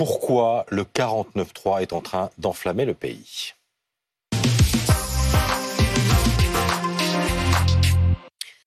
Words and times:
pourquoi 0.00 0.64
le 0.70 0.84
49-3 0.84 1.82
est 1.82 1.92
en 1.92 2.00
train 2.00 2.30
d'enflammer 2.38 2.86
le 2.86 2.94
pays. 2.94 3.52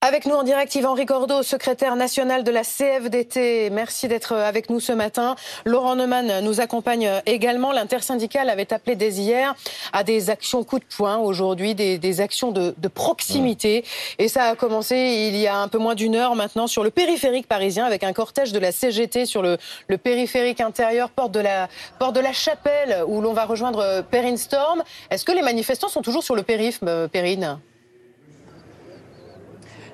Avec 0.05 0.25
nous 0.25 0.35
en 0.35 0.43
direct, 0.43 0.75
Yvan 0.75 0.95
Ricordo, 0.95 1.43
secrétaire 1.43 1.95
national 1.95 2.43
de 2.43 2.51
la 2.51 2.63
CFDT. 2.63 3.69
Merci 3.69 4.09
d'être 4.09 4.33
avec 4.33 4.69
nous 4.69 4.81
ce 4.81 4.91
matin. 4.91 5.37
Laurent 5.63 5.95
Neumann 5.95 6.41
nous 6.41 6.59
accompagne 6.59 7.09
également. 7.25 7.71
L'intersyndicale 7.71 8.49
avait 8.49 8.73
appelé 8.73 8.97
dès 8.97 9.11
hier 9.11 9.55
à 9.93 10.03
des 10.03 10.29
actions 10.29 10.65
coup 10.65 10.79
de 10.79 10.85
poing 10.97 11.19
aujourd'hui, 11.19 11.73
des, 11.73 12.19
actions 12.19 12.51
de, 12.51 12.73
proximité. 12.93 13.85
Et 14.19 14.27
ça 14.27 14.43
a 14.43 14.55
commencé 14.57 14.97
il 14.97 15.37
y 15.37 15.47
a 15.47 15.55
un 15.55 15.69
peu 15.69 15.77
moins 15.77 15.95
d'une 15.95 16.15
heure 16.15 16.35
maintenant 16.35 16.67
sur 16.67 16.83
le 16.83 16.89
périphérique 16.89 17.47
parisien 17.47 17.85
avec 17.85 18.03
un 18.03 18.11
cortège 18.11 18.51
de 18.51 18.59
la 18.59 18.73
CGT 18.73 19.25
sur 19.25 19.41
le, 19.41 19.57
périphérique 20.03 20.59
intérieur, 20.59 21.11
porte 21.11 21.31
de 21.31 21.39
la, 21.39 21.69
porte 21.97 22.13
de 22.13 22.19
la 22.19 22.33
Chapelle 22.33 23.05
où 23.07 23.21
l'on 23.21 23.31
va 23.31 23.45
rejoindre 23.45 24.01
Perrine 24.11 24.35
Storm. 24.35 24.83
Est-ce 25.11 25.23
que 25.23 25.31
les 25.31 25.43
manifestants 25.43 25.87
sont 25.87 26.01
toujours 26.01 26.25
sur 26.25 26.35
le 26.35 26.43
périph', 26.43 26.83
Perrine? 27.09 27.57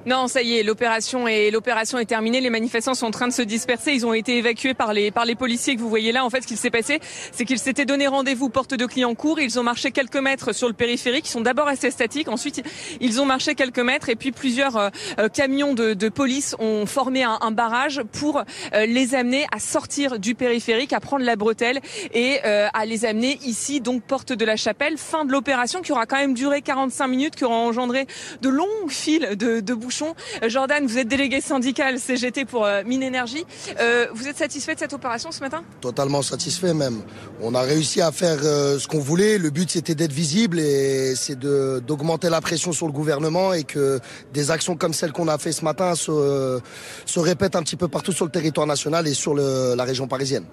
Non, 0.09 0.27
ça 0.27 0.41
y 0.41 0.57
est, 0.57 0.63
l'opération 0.63 1.27
est 1.27 1.51
l'opération 1.51 1.99
est 1.99 2.05
terminée. 2.05 2.41
Les 2.41 2.49
manifestants 2.49 2.95
sont 2.95 3.05
en 3.05 3.11
train 3.11 3.27
de 3.27 3.31
se 3.31 3.43
disperser. 3.43 3.91
Ils 3.91 4.07
ont 4.07 4.13
été 4.15 4.39
évacués 4.39 4.73
par 4.73 4.91
les 4.91 5.11
par 5.11 5.23
les 5.23 5.35
policiers 5.35 5.75
que 5.75 5.81
vous 5.81 5.87
voyez 5.87 6.11
là. 6.11 6.25
En 6.25 6.31
fait, 6.31 6.41
ce 6.41 6.47
qui 6.47 6.57
s'est 6.57 6.71
passé, 6.71 6.99
c'est 7.31 7.45
qu'ils 7.45 7.59
s'étaient 7.59 7.85
donné 7.85 8.07
rendez-vous 8.07 8.49
porte 8.49 8.73
de 8.73 8.87
Clignancourt. 8.87 9.39
Ils 9.39 9.59
ont 9.59 9.63
marché 9.63 9.91
quelques 9.91 10.17
mètres 10.17 10.51
sur 10.51 10.67
le 10.67 10.73
périphérique. 10.73 11.27
Ils 11.27 11.31
sont 11.31 11.41
d'abord 11.41 11.67
assez 11.67 11.91
statiques. 11.91 12.27
Ensuite, 12.27 12.63
ils 12.99 13.21
ont 13.21 13.25
marché 13.25 13.53
quelques 13.53 13.77
mètres 13.77 14.09
et 14.09 14.15
puis 14.15 14.31
plusieurs 14.31 14.77
euh, 14.77 14.89
euh, 15.19 15.29
camions 15.29 15.75
de, 15.75 15.93
de, 15.93 16.09
police 16.09 16.55
ont 16.57 16.87
formé 16.87 17.21
un, 17.21 17.37
un 17.41 17.51
barrage 17.51 18.01
pour 18.11 18.39
euh, 18.73 18.87
les 18.87 19.13
amener 19.13 19.45
à 19.51 19.59
sortir 19.59 20.17
du 20.17 20.33
périphérique, 20.33 20.91
à 20.91 20.99
prendre 21.01 21.23
la 21.23 21.35
bretelle 21.35 21.81
et 22.15 22.39
à 22.41 22.85
les 22.87 23.05
amener 23.05 23.37
ici, 23.43 23.79
donc 23.79 24.01
porte 24.01 24.33
de 24.33 24.43
la 24.43 24.55
Chapelle. 24.55 24.97
Fin 24.97 25.23
de 25.23 25.31
l'opération 25.31 25.83
qui 25.83 25.91
aura 25.91 26.07
quand 26.07 26.17
même 26.17 26.33
duré 26.33 26.63
45 26.63 27.07
minutes, 27.07 27.35
qui 27.35 27.43
aura 27.43 27.57
engendré 27.57 28.07
de 28.41 28.49
longues 28.49 28.89
files 28.89 29.35
de, 29.35 29.59
de 29.59 29.73
euh, 30.07 30.49
Jordan, 30.49 30.85
vous 30.85 30.97
êtes 30.97 31.07
délégué 31.07 31.41
syndical 31.41 31.99
CGT 31.99 32.45
pour 32.45 32.65
euh, 32.65 32.83
Mine 32.85 33.03
Énergie. 33.03 33.45
Euh, 33.79 34.07
vous 34.13 34.27
êtes 34.27 34.37
satisfait 34.37 34.75
de 34.75 34.79
cette 34.79 34.93
opération 34.93 35.31
ce 35.31 35.41
matin? 35.41 35.63
Totalement 35.81 36.21
satisfait 36.21 36.73
même. 36.73 37.01
On 37.41 37.55
a 37.55 37.61
réussi 37.61 38.01
à 38.01 38.11
faire 38.11 38.39
ce 38.41 38.87
qu'on 38.87 38.99
voulait. 38.99 39.37
Le 39.37 39.49
but 39.49 39.69
c'était 39.69 39.95
d'être 39.95 40.11
visible 40.11 40.59
et 40.59 41.15
c'est 41.15 41.37
d'augmenter 41.39 42.29
la 42.29 42.41
pression 42.41 42.71
sur 42.71 42.87
le 42.87 42.93
gouvernement 42.93 43.53
et 43.53 43.63
que 43.63 43.99
des 44.33 44.51
actions 44.51 44.75
comme 44.75 44.93
celles 44.93 45.11
qu'on 45.11 45.27
a 45.27 45.37
fait 45.37 45.51
ce 45.51 45.63
matin 45.63 45.95
se, 45.95 46.59
se 47.05 47.19
répètent 47.19 47.55
un 47.55 47.63
petit 47.63 47.75
peu 47.75 47.87
partout 47.87 48.11
sur 48.11 48.25
le 48.25 48.31
territoire 48.31 48.67
national 48.67 49.07
et 49.07 49.13
sur 49.13 49.35
la 49.35 49.83
région 49.83 50.07
parisienne. 50.07 50.45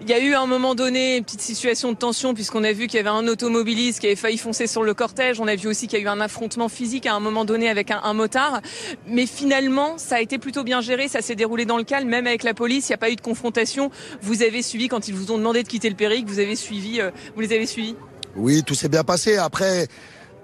Il 0.00 0.08
y 0.08 0.12
a 0.12 0.18
eu 0.18 0.34
à 0.34 0.40
un 0.40 0.46
moment 0.46 0.74
donné 0.74 1.16
une 1.16 1.24
petite 1.24 1.40
situation 1.40 1.92
de 1.92 1.96
tension 1.96 2.34
puisqu'on 2.34 2.64
a 2.64 2.72
vu 2.72 2.86
qu'il 2.86 2.96
y 2.96 3.00
avait 3.00 3.08
un 3.08 3.26
automobiliste 3.26 4.00
qui 4.00 4.06
avait 4.06 4.16
failli 4.16 4.38
foncer 4.38 4.66
sur 4.66 4.82
le 4.82 4.94
cortège. 4.94 5.40
On 5.40 5.48
a 5.48 5.56
vu 5.56 5.68
aussi 5.68 5.86
qu'il 5.86 5.98
y 5.98 6.02
a 6.02 6.04
eu 6.04 6.08
un 6.08 6.20
affrontement 6.20 6.68
physique 6.68 7.06
à 7.06 7.14
un 7.14 7.20
moment 7.20 7.44
donné 7.44 7.68
avec 7.68 7.90
un, 7.90 8.00
un 8.02 8.14
motard. 8.14 8.60
Mais 9.06 9.26
finalement, 9.26 9.98
ça 9.98 10.16
a 10.16 10.20
été 10.20 10.38
plutôt 10.38 10.64
bien 10.64 10.80
géré, 10.80 11.08
ça 11.08 11.22
s'est 11.22 11.34
déroulé 11.34 11.64
dans 11.64 11.76
le 11.76 11.84
calme, 11.84 12.08
même 12.08 12.26
avec 12.26 12.42
la 12.42 12.54
police, 12.54 12.88
il 12.88 12.92
n'y 12.92 12.94
a 12.94 12.98
pas 12.98 13.10
eu 13.10 13.16
de 13.16 13.20
confrontation. 13.20 13.90
Vous 14.22 14.42
avez 14.42 14.62
suivi 14.62 14.88
quand 14.88 15.08
ils 15.08 15.14
vous 15.14 15.32
ont 15.32 15.38
demandé 15.38 15.62
de 15.62 15.68
quitter 15.68 15.88
le 15.88 15.96
péric, 15.96 16.26
vous 16.26 16.38
avez 16.38 16.56
suivi, 16.56 17.00
euh, 17.00 17.10
vous 17.34 17.40
les 17.40 17.52
avez 17.52 17.66
suivis? 17.66 17.96
Oui, 18.36 18.62
tout 18.64 18.74
s'est 18.74 18.88
bien 18.88 19.04
passé. 19.04 19.36
Après, 19.36 19.86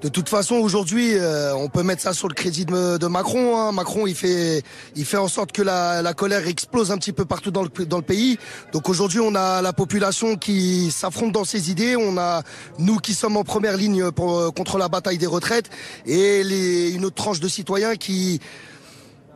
de 0.03 0.09
toute 0.09 0.31
façon, 0.31 0.55
aujourd'hui, 0.55 1.15
euh, 1.15 1.55
on 1.55 1.69
peut 1.69 1.83
mettre 1.83 2.01
ça 2.01 2.15
sur 2.15 2.27
le 2.27 2.34
crédit 2.34 2.65
de, 2.65 3.06
Macron. 3.06 3.59
Hein. 3.59 3.73
Macron, 3.73 4.07
il 4.07 4.15
fait, 4.15 4.62
il 4.97 5.05
fait 5.05 5.19
en 5.19 5.29
sorte 5.29 5.53
que 5.53 5.61
la, 5.61 6.15
colère 6.15 6.47
explose 6.47 6.91
un 6.91 6.97
petit 6.97 7.12
peu 7.12 7.27
partout 7.27 7.51
dans 7.51 7.62
le, 7.62 8.03
pays. 8.03 8.39
Donc 8.73 8.89
aujourd'hui, 8.89 9.20
on 9.20 9.34
a 9.34 9.61
la 9.61 9.75
population 9.75 10.37
qui 10.37 10.91
s'affronte 10.91 11.33
dans 11.33 11.45
ses 11.45 11.70
idées. 11.70 11.97
On 11.97 12.17
a 12.17 12.42
nous 12.79 12.97
qui 12.97 13.12
sommes 13.12 13.37
en 13.37 13.45
première 13.45 13.77
ligne 13.77 14.03
euh, 14.03 14.51
contre 14.51 14.79
la 14.79 14.89
bataille 14.89 15.19
des 15.19 15.27
retraites 15.27 15.69
et 16.07 16.91
une 16.91 17.05
autre 17.05 17.17
tranche 17.17 17.41
de 17.41 17.48
citoyens 17.48 17.97
qui 17.97 18.41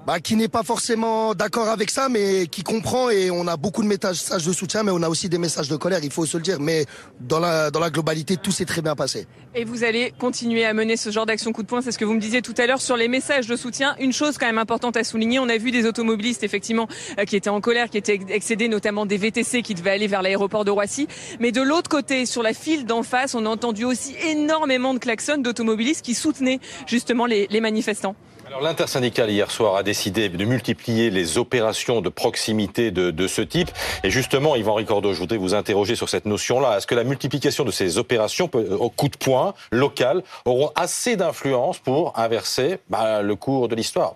bah, 0.07 0.21
qui 0.21 0.37
n'est 0.37 0.49
pas 0.49 0.63
forcément 0.63 1.35
d'accord 1.35 1.69
avec 1.69 1.91
ça, 1.91 2.09
mais 2.09 2.47
qui 2.47 2.63
comprend 2.63 3.09
et 3.11 3.31
on 3.31 3.47
a 3.47 3.57
beaucoup 3.57 3.83
de 3.83 3.89
messages 3.89 4.45
de 4.45 4.53
soutien, 4.53 4.83
mais 4.83 4.91
on 4.91 5.03
a 5.03 5.09
aussi 5.09 5.29
des 5.29 5.39
messages 5.39 5.69
de 5.69 5.77
colère, 5.77 6.01
il 6.03 6.11
faut 6.11 6.27
se 6.27 6.37
le 6.37 6.43
dire. 6.43 6.61
Mais 6.61 6.85
dans 7.21 7.41
la, 7.41 7.71
dans 7.71 7.81
la 7.81 7.91
globalité, 7.91 8.37
tout 8.37 8.51
s'est 8.51 8.67
très 8.67 8.83
bien 8.83 8.95
passé. 8.95 9.27
Et 9.55 9.65
vous 9.65 9.85
allez 9.85 10.13
continuer 10.19 10.65
à 10.65 10.75
mener 10.75 10.97
ce 10.97 11.11
genre 11.11 11.27
d'action 11.27 11.53
coup 11.53 11.63
de 11.63 11.69
poing, 11.69 11.81
c'est 11.81 11.93
ce 11.93 11.99
que 11.99 12.05
vous 12.05 12.15
me 12.15 12.21
disiez 12.21 12.43
tout 12.43 12.55
à 12.59 12.67
l'heure 12.67 12.81
sur 12.81 12.97
les 12.97 13.09
messages 13.09 13.47
de 13.47 13.57
soutien. 13.57 13.95
Une 13.99 14.13
chose 14.13 14.37
quand 14.37 14.47
même 14.47 14.59
importante 14.59 14.97
à 14.97 15.05
souligner, 15.05 15.39
on 15.39 15.49
a 15.49 15.57
vu 15.57 15.71
des 15.71 15.87
automobilistes 15.87 16.43
effectivement 16.43 16.89
euh, 17.19 17.25
qui 17.25 17.37
étaient 17.37 17.51
en 17.51 17.61
colère, 17.61 17.89
qui 17.89 17.97
étaient 17.97 18.21
excédés, 18.29 18.69
notamment 18.69 19.07
des 19.07 19.17
VTC 19.17 19.63
qui 19.63 19.75
devaient 19.75 19.91
aller 19.91 20.07
vers 20.07 20.23
l'aéroport 20.23 20.65
de 20.65 20.71
Roissy. 20.71 21.09
Mais 21.41 21.53
de 21.53 21.63
l'autre 21.63 21.89
côté, 21.89 22.27
sur 22.27 22.43
la 22.43 22.53
file 22.53 22.85
d'en 22.85 23.03
face, 23.03 23.35
on 23.35 23.47
a 23.47 23.49
entendu 23.49 23.85
aussi 23.85 24.15
énormément 24.27 24.93
de 24.93 24.99
klaxons 24.99 25.39
d'automobilistes 25.39 26.05
qui 26.05 26.15
soutenaient 26.15 26.61
justement 26.87 27.27
les, 27.27 27.47
les 27.49 27.61
manifestants. 27.61 28.17
L'intersyndicale 28.61 29.31
hier 29.31 29.51
soir 29.51 29.77
a 29.77 29.83
décidé 29.83 30.29
de 30.29 30.45
multiplier 30.45 31.11
les 31.11 31.39
opérations 31.39 32.01
de 32.01 32.09
proximité 32.09 32.91
de, 32.91 33.27
ce 33.27 33.43
type. 33.43 33.71
Et 34.03 34.11
justement, 34.11 34.55
Yvan 34.57 34.75
Ricordo, 34.75 35.13
je 35.13 35.19
voudrais 35.19 35.39
vous 35.39 35.55
interroger 35.55 35.97
sur 35.97 36.09
cette 36.09 36.25
notion-là. 36.25 36.77
Est-ce 36.77 36.87
que 36.87 36.95
la 36.95 37.05
multiplication 37.05 37.65
de 37.65 37.71
ces 37.71 37.99
opérations 37.99 38.51
au 38.55 38.91
coup 38.91 39.09
de 39.09 39.17
poing 39.17 39.55
local 39.73 40.23
auront 40.45 40.71
assez 40.77 41.17
d'influence 41.17 41.79
pour 41.79 42.19
inverser 42.19 42.79
bah, 42.89 43.23
le 43.23 43.37
cours 43.37 43.69
de 43.69 43.75
l'histoire? 43.75 44.15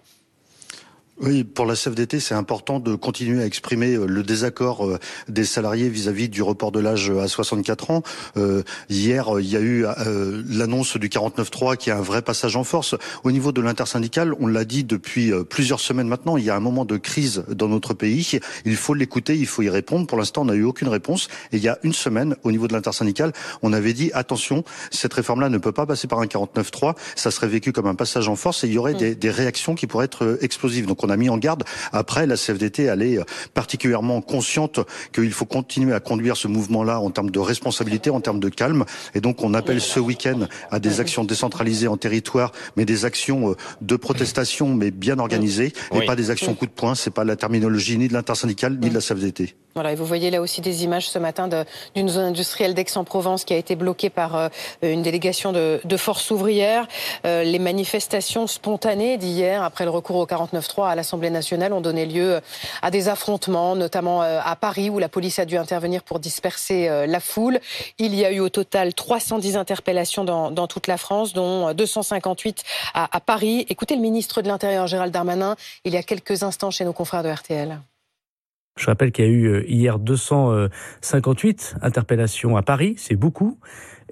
Oui, 1.20 1.42
pour 1.42 1.66
la 1.66 1.74
CFDT, 1.74 2.20
c'est 2.20 2.34
important 2.34 2.78
de 2.78 2.94
continuer 2.94 3.42
à 3.42 3.46
exprimer 3.46 3.94
euh, 3.94 4.06
le 4.06 4.22
désaccord 4.22 4.86
euh, 4.86 4.98
des 5.28 5.44
salariés 5.44 5.88
vis-à-vis 5.88 6.28
du 6.28 6.42
report 6.42 6.70
de 6.70 6.78
l'âge 6.78 7.10
à 7.10 7.26
64 7.26 7.90
ans. 7.90 8.02
Euh, 8.36 8.62
hier, 8.88 9.28
il 9.40 9.48
y 9.48 9.56
a 9.56 9.60
eu 9.60 9.84
l'annonce 10.48 10.96
du 10.96 11.08
49.3 11.08 11.76
qui 11.76 11.90
est 11.90 11.92
un 11.92 12.00
vrai 12.00 12.22
passage 12.22 12.54
en 12.54 12.62
force. 12.62 12.94
Au 13.24 13.32
niveau 13.32 13.50
de 13.50 13.60
l'intersyndicale, 13.60 14.32
on 14.38 14.46
l'a 14.46 14.64
dit 14.64 14.84
depuis 14.84 15.32
plusieurs 15.48 15.80
semaines 15.80 16.06
maintenant, 16.06 16.36
il 16.36 16.44
y 16.44 16.50
a 16.50 16.56
un 16.56 16.60
moment 16.60 16.84
de 16.84 16.96
crise 16.96 17.44
dans 17.48 17.68
notre 17.68 17.94
pays. 17.94 18.38
Il 18.64 18.76
faut 18.76 18.94
l'écouter, 18.94 19.36
il 19.36 19.46
faut 19.46 19.62
y 19.62 19.68
répondre. 19.68 20.06
Pour 20.06 20.18
l'instant, 20.18 20.42
on 20.42 20.46
n'a 20.46 20.54
eu 20.54 20.64
aucune 20.64 20.88
réponse. 20.88 21.28
Et 21.52 21.56
il 21.56 21.62
y 21.62 21.68
a 21.68 21.78
une 21.82 21.92
semaine, 21.92 22.36
au 22.44 22.52
niveau 22.52 22.68
de 22.68 22.72
l'intersyndicale, 22.72 23.32
on 23.62 23.72
avait 23.72 23.92
dit 23.92 24.10
attention, 24.14 24.64
cette 24.90 25.14
réforme-là 25.14 25.48
ne 25.48 25.58
peut 25.58 25.72
pas 25.72 25.86
passer 25.86 26.06
par 26.06 26.20
un 26.20 26.26
49.3. 26.26 26.94
Ça 27.16 27.30
serait 27.30 27.48
vécu 27.48 27.72
comme 27.72 27.86
un 27.86 27.94
passage 27.94 28.28
en 28.28 28.36
force 28.36 28.64
et 28.64 28.68
il 28.68 28.74
y 28.74 28.78
aurait 28.78 28.94
mm. 28.94 28.98
des, 28.98 29.14
des 29.14 29.30
réactions 29.30 29.74
qui 29.74 29.86
pourraient 29.86 30.06
être 30.06 30.38
explosives. 30.42 30.86
Donc 30.86 31.02
on 31.04 31.07
a 31.10 31.16
mis 31.16 31.28
en 31.28 31.38
garde. 31.38 31.64
Après, 31.92 32.26
la 32.26 32.36
CFDT, 32.36 32.84
elle 32.84 33.02
est 33.02 33.18
euh, 33.18 33.24
particulièrement 33.54 34.20
consciente 34.20 34.80
qu'il 35.12 35.32
faut 35.32 35.46
continuer 35.46 35.94
à 35.94 36.00
conduire 36.00 36.36
ce 36.36 36.48
mouvement-là 36.48 37.00
en 37.00 37.10
termes 37.10 37.30
de 37.30 37.38
responsabilité, 37.38 38.10
en 38.10 38.20
termes 38.20 38.40
de 38.40 38.48
calme. 38.48 38.84
Et 39.14 39.20
donc, 39.20 39.42
on 39.42 39.54
appelle 39.54 39.80
ce 39.80 40.00
week-end 40.00 40.46
à 40.70 40.78
des 40.78 41.00
actions 41.00 41.24
décentralisées 41.24 41.88
en 41.88 41.96
territoire, 41.96 42.52
mais 42.76 42.84
des 42.84 43.04
actions 43.04 43.50
euh, 43.50 43.54
de 43.80 43.96
protestation, 43.96 44.74
mais 44.74 44.90
bien 44.90 45.18
organisées, 45.18 45.72
et 45.94 46.06
pas 46.06 46.16
des 46.16 46.30
actions 46.30 46.54
coup 46.54 46.66
de 46.66 46.70
poing. 46.70 46.94
C'est 46.94 47.10
pas 47.10 47.24
la 47.24 47.36
terminologie 47.36 47.98
ni 47.98 48.08
de 48.08 48.12
l'intersyndicale 48.12 48.78
ni 48.80 48.90
de 48.90 48.94
la 48.94 49.00
CFDT. 49.00 49.54
Voilà, 49.78 49.92
et 49.92 49.94
vous 49.94 50.06
voyez 50.06 50.32
là 50.32 50.40
aussi 50.40 50.60
des 50.60 50.82
images 50.82 51.08
ce 51.08 51.20
matin 51.20 51.48
d'une 51.94 52.08
zone 52.08 52.24
industrielle 52.24 52.74
d'Aix-en-Provence 52.74 53.44
qui 53.44 53.54
a 53.54 53.56
été 53.56 53.76
bloquée 53.76 54.10
par 54.10 54.34
euh, 54.34 54.48
une 54.82 55.02
délégation 55.02 55.52
de, 55.52 55.96
forces 55.96 56.32
ouvrières. 56.32 56.88
les 57.24 57.60
manifestations 57.60 58.48
spontanées 58.48 59.18
d'hier, 59.18 59.62
après 59.62 59.84
le 59.84 59.90
recours 59.90 60.16
au 60.16 60.26
49.3 60.26 60.88
à 60.88 60.94
l'Assemblée 60.96 61.30
nationale, 61.30 61.72
ont 61.72 61.80
donné 61.80 62.06
lieu 62.06 62.40
à 62.82 62.90
des 62.90 63.08
affrontements, 63.08 63.76
notamment 63.76 64.22
euh, 64.22 64.40
à 64.44 64.56
Paris, 64.56 64.90
où 64.90 64.98
la 64.98 65.08
police 65.08 65.38
a 65.38 65.44
dû 65.44 65.56
intervenir 65.56 66.02
pour 66.02 66.18
disperser 66.18 66.88
euh, 66.88 67.06
la 67.06 67.20
foule. 67.20 67.60
Il 67.98 68.16
y 68.16 68.24
a 68.24 68.32
eu 68.32 68.40
au 68.40 68.48
total 68.48 68.94
310 68.94 69.56
interpellations 69.56 70.24
dans, 70.24 70.50
dans 70.50 70.66
toute 70.66 70.88
la 70.88 70.96
France, 70.96 71.34
dont 71.34 71.72
258 71.72 72.64
à, 72.94 73.16
à 73.16 73.20
Paris. 73.20 73.64
Écoutez 73.68 73.94
le 73.94 74.02
ministre 74.02 74.42
de 74.42 74.48
l'Intérieur, 74.48 74.88
Gérald 74.88 75.12
Darmanin, 75.12 75.54
il 75.84 75.94
y 75.94 75.96
a 75.96 76.02
quelques 76.02 76.42
instants 76.42 76.72
chez 76.72 76.84
nos 76.84 76.92
confrères 76.92 77.22
de 77.22 77.30
RTL. 77.30 77.78
Je 78.78 78.86
rappelle 78.86 79.12
qu'il 79.12 79.24
y 79.24 79.28
a 79.28 79.30
eu 79.30 79.46
euh, 79.46 79.64
hier 79.68 79.98
258 79.98 81.76
interpellations 81.82 82.56
à 82.56 82.62
Paris, 82.62 82.94
c'est 82.96 83.16
beaucoup, 83.16 83.58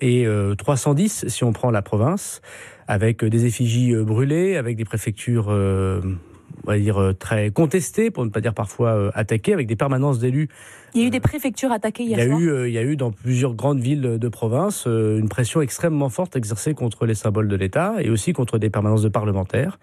et 0.02 0.26
310 0.58 1.28
si 1.28 1.42
on 1.44 1.54
prend 1.54 1.70
la 1.70 1.80
province, 1.80 2.42
avec 2.86 3.24
des 3.24 3.46
effigies 3.46 3.94
brûlées, 3.94 4.56
avec 4.56 4.76
des 4.76 4.84
préfectures 4.84 5.50
on 6.64 6.70
va 6.70 6.78
dire, 6.78 7.00
euh, 7.00 7.12
très 7.12 7.50
contesté, 7.50 8.10
pour 8.10 8.24
ne 8.24 8.30
pas 8.30 8.40
dire 8.40 8.54
parfois 8.54 8.90
euh, 8.90 9.10
attaqué, 9.14 9.52
avec 9.52 9.66
des 9.66 9.76
permanences 9.76 10.18
d'élus. 10.18 10.48
Il 10.94 11.00
y 11.00 11.04
a 11.04 11.06
eu 11.06 11.10
des 11.10 11.20
préfectures 11.20 11.72
attaquées 11.72 12.04
hier 12.04 12.18
il 12.18 12.28
y 12.28 12.32
a 12.32 12.38
Eu, 12.38 12.50
euh, 12.50 12.68
il 12.68 12.74
y 12.74 12.78
a 12.78 12.82
eu 12.82 12.96
dans 12.96 13.12
plusieurs 13.12 13.54
grandes 13.54 13.80
villes 13.80 14.18
de 14.18 14.28
province 14.28 14.86
une 14.86 15.28
pression 15.28 15.60
extrêmement 15.60 16.08
forte 16.08 16.36
exercée 16.36 16.74
contre 16.74 17.06
les 17.06 17.14
symboles 17.14 17.48
de 17.48 17.56
l'État 17.56 17.94
et 18.00 18.10
aussi 18.10 18.32
contre 18.32 18.58
des 18.58 18.70
permanences 18.70 19.02
de 19.02 19.08
parlementaires. 19.08 19.78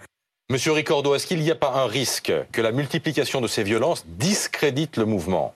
Monsieur 0.50 0.74
Ricordo, 0.74 1.16
est-ce 1.16 1.26
qu'il 1.26 1.40
n'y 1.40 1.52
a 1.52 1.56
pas 1.56 1.72
un 1.72 1.88
risque 1.88 2.34
que 2.52 2.60
la 2.60 2.74
multiplication 2.74 3.40
de 3.40 3.48
ces 3.48 3.64
violences 3.64 4.06
discrédite 4.06 4.98
le 4.98 5.06
mouvement? 5.06 5.56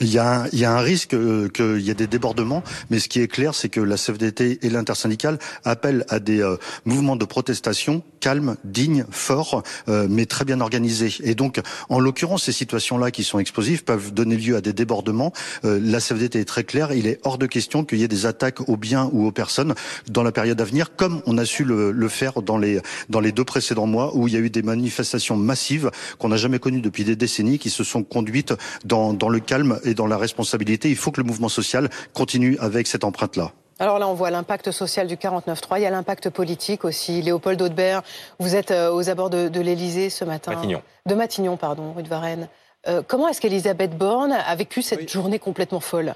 Il 0.00 0.12
y, 0.12 0.18
a 0.18 0.42
un, 0.42 0.48
il 0.52 0.58
y 0.58 0.64
a 0.64 0.72
un 0.72 0.80
risque 0.80 1.14
euh, 1.14 1.48
qu'il 1.48 1.80
y 1.80 1.90
ait 1.90 1.94
des 1.94 2.08
débordements, 2.08 2.64
mais 2.90 2.98
ce 2.98 3.08
qui 3.08 3.20
est 3.20 3.28
clair, 3.28 3.54
c'est 3.54 3.68
que 3.68 3.80
la 3.80 3.96
CFDT 3.96 4.58
et 4.62 4.70
l'intersyndicale 4.70 5.38
appellent 5.64 6.04
à 6.08 6.18
des 6.18 6.42
euh, 6.42 6.56
mouvements 6.84 7.14
de 7.14 7.24
protestation 7.24 8.02
calmes, 8.18 8.56
dignes, 8.64 9.04
forts, 9.10 9.62
euh, 9.88 10.06
mais 10.10 10.26
très 10.26 10.44
bien 10.44 10.60
organisés. 10.60 11.14
Et 11.22 11.34
donc, 11.34 11.60
en 11.90 12.00
l'occurrence, 12.00 12.44
ces 12.44 12.52
situations-là 12.52 13.10
qui 13.10 13.22
sont 13.22 13.38
explosives 13.38 13.84
peuvent 13.84 14.12
donner 14.12 14.36
lieu 14.36 14.56
à 14.56 14.60
des 14.60 14.72
débordements. 14.72 15.32
la 15.62 16.00
CFDT 16.00 16.40
est 16.40 16.44
très 16.44 16.64
claire, 16.64 16.92
il 16.92 17.06
est 17.06 17.20
hors 17.24 17.38
de 17.38 17.46
question 17.46 17.84
qu'il 17.84 17.98
y 17.98 18.02
ait 18.02 18.08
des 18.08 18.26
attaques 18.26 18.68
aux 18.68 18.76
biens 18.76 19.10
ou 19.12 19.26
aux 19.26 19.32
personnes 19.32 19.74
dans 20.08 20.22
la 20.22 20.32
période 20.32 20.60
à 20.60 20.64
venir, 20.64 20.96
comme 20.96 21.20
on 21.26 21.36
a 21.38 21.44
su 21.44 21.64
le, 21.64 21.92
le 21.92 22.08
faire 22.08 22.42
dans 22.42 22.56
les, 22.56 22.80
dans 23.10 23.20
les 23.20 23.30
deux 23.30 23.44
précédents 23.44 23.86
mois, 23.86 24.16
où 24.16 24.26
il 24.26 24.34
y 24.34 24.36
a 24.36 24.40
eu 24.40 24.50
des 24.50 24.62
manifestations 24.62 25.36
massives 25.36 25.90
qu'on 26.18 26.30
n'a 26.30 26.36
jamais 26.36 26.58
connues 26.58 26.80
depuis 26.80 27.04
des 27.04 27.16
décennies, 27.16 27.58
qui 27.58 27.70
se 27.70 27.84
sont 27.84 28.02
conduites 28.02 28.54
dans, 28.84 29.12
dans 29.12 29.28
le 29.28 29.40
calme 29.40 29.78
et 29.84 29.94
dans 29.94 30.06
la 30.06 30.16
responsabilité. 30.16 30.90
Il 30.90 30.96
faut 30.96 31.10
que 31.10 31.20
le 31.20 31.26
mouvement 31.26 31.48
social 31.48 31.88
continue 32.12 32.56
avec 32.60 32.86
cette 32.86 33.04
empreinte-là. 33.04 33.52
Alors 33.80 33.98
là, 33.98 34.06
on 34.06 34.14
voit 34.14 34.30
l'impact 34.30 34.70
social 34.70 35.06
du 35.06 35.16
49-3. 35.16 35.78
Il 35.78 35.82
y 35.82 35.86
a 35.86 35.90
l'impact 35.90 36.30
politique 36.30 36.84
aussi. 36.84 37.22
Léopold 37.22 37.60
Audebert, 37.60 38.02
vous 38.38 38.54
êtes 38.54 38.70
euh, 38.70 38.92
aux 38.92 39.10
abords 39.10 39.30
de, 39.30 39.48
de 39.48 39.60
l'Elysée 39.60 40.10
ce 40.10 40.24
matin. 40.24 40.54
Matignon. 40.54 40.82
De 41.06 41.14
Matignon, 41.14 41.56
pardon, 41.56 41.92
rue 41.92 42.04
de 42.04 42.08
Varennes. 42.08 42.48
Euh, 42.86 43.02
comment 43.06 43.28
est-ce 43.28 43.40
qu'Elisabeth 43.40 43.96
Borne 43.96 44.32
a 44.32 44.54
vécu 44.54 44.82
cette 44.82 45.00
oui. 45.00 45.08
journée 45.08 45.38
complètement 45.38 45.80
folle? 45.80 46.14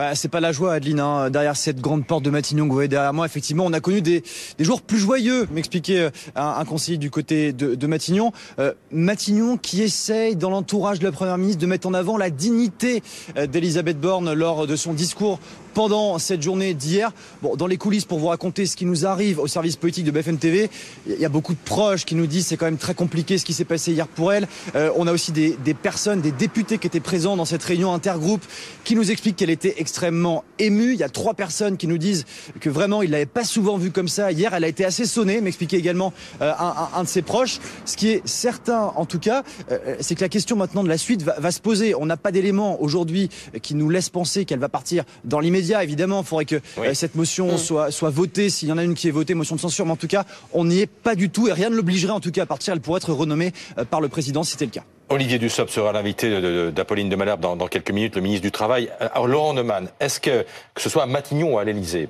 Bah, 0.00 0.14
c'est 0.14 0.28
pas 0.28 0.40
la 0.40 0.50
joie, 0.50 0.72
Adeline. 0.72 0.98
Hein. 0.98 1.28
Derrière 1.28 1.54
cette 1.54 1.82
grande 1.82 2.06
porte 2.06 2.24
de 2.24 2.30
Matignon 2.30 2.64
que 2.64 2.68
vous 2.70 2.74
voyez 2.74 2.88
derrière 2.88 3.12
moi, 3.12 3.26
effectivement, 3.26 3.66
on 3.66 3.72
a 3.74 3.80
connu 3.80 4.00
des, 4.00 4.22
jours 4.58 4.80
plus 4.80 4.96
joyeux, 4.96 5.46
m'expliquait 5.52 5.98
euh, 5.98 6.10
un, 6.36 6.64
conseiller 6.64 6.96
du 6.96 7.10
côté 7.10 7.52
de, 7.52 7.74
de 7.74 7.86
Matignon. 7.86 8.32
Euh, 8.58 8.72
Matignon 8.92 9.58
qui 9.58 9.82
essaye, 9.82 10.36
dans 10.36 10.48
l'entourage 10.48 11.00
de 11.00 11.04
la 11.04 11.12
Première 11.12 11.36
ministre, 11.36 11.60
de 11.60 11.66
mettre 11.66 11.86
en 11.86 11.92
avant 11.92 12.16
la 12.16 12.30
dignité 12.30 13.02
euh, 13.36 13.46
d'Elisabeth 13.46 14.00
Borne 14.00 14.32
lors 14.32 14.66
de 14.66 14.74
son 14.74 14.94
discours 14.94 15.38
pendant 15.74 16.18
cette 16.18 16.42
journée 16.42 16.74
d'hier. 16.74 17.12
Bon, 17.42 17.56
dans 17.56 17.66
les 17.66 17.76
coulisses, 17.76 18.04
pour 18.04 18.18
vous 18.18 18.28
raconter 18.28 18.66
ce 18.66 18.76
qui 18.76 18.86
nous 18.86 19.06
arrive 19.06 19.38
au 19.38 19.46
service 19.46 19.76
politique 19.76 20.04
de 20.04 20.10
BFM 20.10 20.38
TV, 20.38 20.70
il 21.06 21.20
y 21.20 21.24
a 21.24 21.28
beaucoup 21.28 21.54
de 21.54 21.58
proches 21.64 22.04
qui 22.04 22.14
nous 22.14 22.26
disent 22.26 22.46
c'est 22.46 22.56
quand 22.56 22.66
même 22.66 22.76
très 22.76 22.94
compliqué 22.94 23.38
ce 23.38 23.44
qui 23.44 23.52
s'est 23.52 23.64
passé 23.64 23.92
hier 23.92 24.08
pour 24.08 24.32
elle. 24.32 24.48
Euh, 24.74 24.90
on 24.96 25.06
a 25.06 25.12
aussi 25.12 25.32
des, 25.32 25.56
personnes, 25.74 26.20
des 26.20 26.32
députés 26.32 26.78
qui 26.78 26.86
étaient 26.86 27.00
présents 27.00 27.36
dans 27.36 27.44
cette 27.44 27.62
réunion 27.62 27.92
intergroupe 27.92 28.42
qui 28.84 28.96
nous 28.96 29.10
expliquent 29.10 29.36
qu'elle 29.36 29.50
était 29.50 29.74
extrêmement 29.78 30.44
émue. 30.58 30.92
Il 30.92 30.98
y 30.98 31.04
a 31.04 31.08
trois 31.08 31.34
personnes 31.34 31.76
qui 31.76 31.86
nous 31.86 31.98
disent 31.98 32.24
que 32.60 32.68
vraiment 32.68 33.02
il 33.02 33.10
l'avait 33.10 33.26
pas 33.26 33.44
souvent 33.44 33.76
vue 33.76 33.90
comme 33.90 34.08
ça 34.08 34.32
hier. 34.32 34.54
Elle 34.54 34.64
a 34.64 34.68
été 34.68 34.84
assez 34.84 35.06
sonnée, 35.06 35.40
m'expliquait 35.40 35.78
également 35.78 36.12
euh, 36.42 36.52
un, 36.58 36.88
un, 36.94 37.02
de 37.02 37.08
ses 37.08 37.22
proches. 37.22 37.60
Ce 37.84 37.96
qui 37.96 38.08
est 38.08 38.26
certain, 38.26 38.92
en 38.96 39.06
tout 39.06 39.18
cas, 39.18 39.42
euh, 39.70 39.96
c'est 40.00 40.14
que 40.14 40.22
la 40.22 40.28
question 40.28 40.56
maintenant 40.56 40.82
de 40.82 40.88
la 40.88 40.98
suite 40.98 41.22
va, 41.22 41.38
va 41.38 41.50
se 41.50 41.60
poser. 41.60 41.94
On 41.94 42.06
n'a 42.06 42.16
pas 42.16 42.32
d'éléments 42.32 42.80
aujourd'hui 42.82 43.30
qui 43.62 43.74
nous 43.74 43.88
laissent 43.88 44.10
penser 44.10 44.44
qu'elle 44.44 44.58
va 44.58 44.68
partir 44.68 45.04
dans 45.24 45.40
l'immédiat 45.40 45.59
évidemment. 45.60 46.20
Il 46.20 46.26
faudrait 46.26 46.44
que 46.44 46.60
oui. 46.76 46.88
euh, 46.88 46.94
cette 46.94 47.14
motion 47.14 47.54
mmh. 47.54 47.58
soit, 47.58 47.90
soit 47.90 48.10
votée, 48.10 48.50
s'il 48.50 48.68
y 48.68 48.72
en 48.72 48.78
a 48.78 48.84
une 48.84 48.94
qui 48.94 49.08
est 49.08 49.12
votée, 49.12 49.34
motion 49.34 49.56
de 49.56 49.60
censure. 49.60 49.86
Mais 49.86 49.92
en 49.92 49.96
tout 49.96 50.08
cas, 50.08 50.24
on 50.52 50.64
n'y 50.64 50.80
est 50.80 50.86
pas 50.86 51.14
du 51.14 51.30
tout 51.30 51.48
et 51.48 51.52
rien 51.52 51.70
ne 51.70 51.76
l'obligerait 51.76 52.12
en 52.12 52.20
tout 52.20 52.30
cas 52.30 52.42
à 52.42 52.46
partir. 52.46 52.72
Elle 52.72 52.80
pourrait 52.80 52.98
être 52.98 53.12
renommée 53.12 53.52
euh, 53.78 53.84
par 53.84 54.00
le 54.00 54.08
président 54.08 54.42
si 54.42 54.52
c'était 54.52 54.66
le 54.66 54.70
cas. 54.72 54.84
Olivier 55.08 55.38
Dussopt 55.40 55.70
sera 55.70 55.92
l'invité 55.92 56.70
d'Apolline 56.70 57.08
de 57.08 57.16
Malherbe 57.16 57.40
dans, 57.40 57.56
dans, 57.56 57.66
quelques 57.66 57.90
minutes, 57.90 58.14
le 58.14 58.22
ministre 58.22 58.42
du 58.42 58.52
Travail. 58.52 58.90
Alors 59.00 59.26
Laurent 59.26 59.54
Neumann, 59.54 59.88
est-ce 59.98 60.20
que, 60.20 60.46
que 60.72 60.80
ce 60.80 60.88
soit 60.88 61.02
à 61.02 61.06
Matignon 61.06 61.54
ou 61.54 61.58
à 61.58 61.64
l'Elysée, 61.64 62.08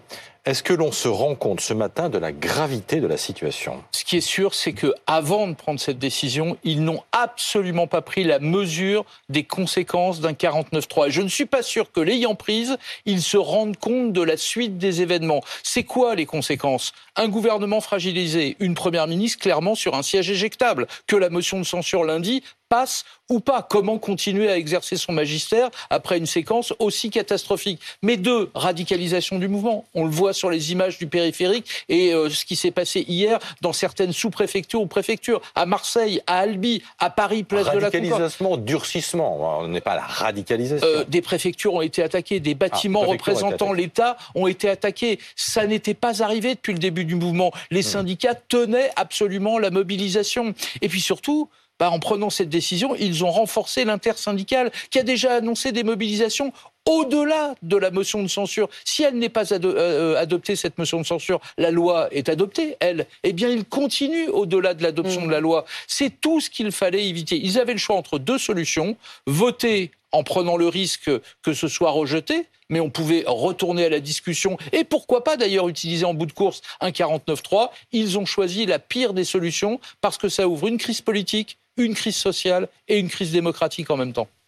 est-ce 0.51 0.65
que 0.65 0.73
l'on 0.73 0.91
se 0.91 1.07
rend 1.07 1.37
compte 1.37 1.61
ce 1.61 1.73
matin 1.75 2.09
de 2.09 2.19
la 2.19 2.33
gravité 2.33 2.99
de 2.99 3.07
la 3.07 3.17
situation? 3.17 3.85
Ce 3.93 4.05
qui 4.05 4.17
est 4.17 4.21
sûr, 4.21 4.53
c'est 4.53 4.73
que 4.73 4.93
avant 5.07 5.47
de 5.47 5.55
prendre 5.55 5.79
cette 5.79 6.01
décision, 6.01 6.57
ils 6.65 6.83
n'ont 6.83 7.05
absolument 7.13 7.87
pas 7.87 8.03
pris 8.03 8.25
la 8.25 8.41
mesure 8.41 9.05
des 9.29 9.45
conséquences 9.45 10.21
d'un 10.21 10.33
49.3. 10.33 11.07
Et 11.07 11.11
je 11.13 11.23
ne 11.23 11.29
suis 11.29 11.47
pas 11.47 11.63
sûr 11.63 11.93
que 11.93 12.01
l'ayant 12.01 12.35
prise, 12.35 12.79
ils 13.07 13.23
se 13.23 13.37
rendent 13.37 13.77
compte 13.77 14.13
de 14.13 14.23
la 14.23 14.37
suite 14.37 14.77
des 14.77 15.03
événements. 15.03 15.41
C'est 15.63 15.85
quoi 15.85 16.17
les 16.17 16.27
conséquences? 16.27 16.95
Un 17.15 17.29
gouvernement 17.29 17.81
fragilisé, 17.81 18.57
une 18.59 18.75
première 18.75 19.07
ministre 19.07 19.39
clairement 19.39 19.77
sur 19.77 19.95
un 19.95 20.03
siège 20.03 20.33
éjectable, 20.33 20.89
que 21.07 21.15
la 21.15 21.31
motion 21.31 21.59
de 21.59 21.65
censure 21.65 22.03
lundi 22.03 22.43
passe 22.71 23.05
ou 23.29 23.41
pas. 23.41 23.67
Comment 23.69 23.99
continuer 23.99 24.49
à 24.49 24.57
exercer 24.57 24.97
son 24.97 25.13
magistère 25.13 25.69
après 25.91 26.17
une 26.17 26.27
séquence 26.27 26.73
aussi 26.79 27.11
catastrophique? 27.11 27.81
Mais 28.03 28.17
deux, 28.17 28.51
radicalisation 28.55 29.39
du 29.39 29.49
mouvement. 29.49 29.85
On 29.95 30.05
le 30.05 30.11
voit 30.11 30.33
sur 30.33 30.49
les 30.49 30.73
images 30.73 30.97
du 30.97 31.07
périphérique 31.07 31.67
et 31.89 32.15
euh, 32.15 32.31
ce 32.31 32.45
qui 32.45 32.57
s'est 32.57 32.71
passé 32.71 33.05
hier 33.07 33.39
dans 33.61 33.75
certaines 33.75 34.13
sous-préfectures 34.13 34.81
ou 34.81 34.87
préfectures, 34.87 35.43
à 35.55 35.67
Marseille, 35.67 36.23
à 36.27 36.39
Albi, 36.39 36.83
à 36.99 37.11
Paris, 37.11 37.43
place 37.43 37.67
de 37.67 37.79
la 37.79 37.91
Concorde. 37.91 37.95
Radicalisation, 37.95 38.57
durcissement. 38.57 39.61
On 39.61 39.69
n'est 39.69 39.81
pas 39.81 39.93
à 39.93 39.97
la 39.97 40.07
radicalisation. 40.07 40.87
Euh, 40.87 41.05
des 41.07 41.21
préfectures 41.23 41.75
ont 41.75 41.83
été 41.83 42.03
attaquées, 42.03 42.41
des 42.41 42.55
bâtiments 42.55 43.03
ah, 43.05 43.11
représentant 43.11 43.73
l'État 43.73 44.17
ont 44.35 44.47
été 44.47 44.71
attaqués. 44.71 45.19
Ça 45.35 45.67
n'était 45.67 45.95
pas 45.95 46.23
arrivé 46.23 46.55
depuis 46.55 46.73
le 46.73 46.79
début 46.79 47.05
du 47.05 47.17
mouvement. 47.17 47.53
Les 47.71 47.81
mmh. 47.81 47.83
syndicats 47.83 48.35
tenaient 48.35 48.91
absolument 48.95 49.59
la 49.59 49.71
mobilisation. 49.71 50.55
Et 50.81 50.89
puis 50.89 51.01
surtout, 51.01 51.49
bah, 51.81 51.91
en 51.91 51.99
prenant 51.99 52.29
cette 52.29 52.51
décision, 52.51 52.95
ils 52.95 53.25
ont 53.25 53.31
renforcé 53.31 53.87
l'intersyndicale 53.87 54.71
qui 54.91 54.99
a 54.99 55.03
déjà 55.03 55.37
annoncé 55.37 55.73
des 55.73 55.83
mobilisations 55.83 56.53
au-delà 56.87 57.55
de 57.63 57.77
la 57.79 57.91
motion 57.91 58.23
de 58.23 58.29
censure. 58.29 58.69
Si 58.85 59.03
elle 59.03 59.17
n'est 59.17 59.31
pas 59.31 59.55
ado 59.55 59.71
euh, 59.71 60.21
adoptée, 60.21 60.57
cette 60.57 60.77
motion 60.77 61.01
de 61.01 61.07
censure, 61.07 61.41
la 61.57 61.71
loi 61.71 62.09
est 62.13 62.29
adoptée, 62.29 62.77
elle, 62.81 63.07
eh 63.23 63.33
bien, 63.33 63.49
il 63.49 63.65
continue 63.65 64.29
au-delà 64.29 64.75
de 64.75 64.83
l'adoption 64.83 65.23
mmh. 65.23 65.27
de 65.29 65.31
la 65.31 65.41
loi. 65.41 65.65
C'est 65.87 66.21
tout 66.21 66.41
ce 66.41 66.51
qu'il 66.51 66.71
fallait 66.71 67.07
éviter. 67.09 67.41
Ils 67.43 67.59
avaient 67.59 67.73
le 67.73 67.79
choix 67.79 67.97
entre 67.97 68.19
deux 68.19 68.39
solutions. 68.39 68.99
Voter 69.27 69.91
en 70.13 70.23
prenant 70.23 70.57
le 70.57 70.69
risque 70.69 71.11
que 71.43 71.55
ce 71.55 71.69
soit 71.69 71.91
rejeté, 71.91 72.47
mais 72.69 72.81
on 72.81 72.91
pouvait 72.91 73.25
retourner 73.27 73.85
à 73.85 73.89
la 73.89 74.01
discussion 74.01 74.57
et 74.73 74.85
pourquoi 74.85 75.25
pas 75.25 75.37
d'ailleurs 75.37 75.69
utiliser 75.69 76.05
en 76.05 76.15
bout 76.15 76.27
de 76.27 76.33
course 76.33 76.63
un 76.81 76.91
49.3. 76.91 77.71
Ils 77.93 78.19
ont 78.19 78.25
choisi 78.25 78.67
la 78.67 78.79
pire 78.79 79.13
des 79.13 79.25
solutions 79.25 79.81
parce 80.01 80.19
que 80.19 80.29
ça 80.29 80.49
ouvre 80.49 80.69
une 80.69 80.79
crise 80.79 81.01
politique, 81.01 81.59
une 81.85 81.95
crise 81.95 82.17
sociale 82.17 82.69
et 82.89 82.99
une 82.99 83.09
crise 83.09 83.33
démocratique 83.33 83.91
en 83.91 83.97
même 83.97 84.13
temps. 84.13 84.29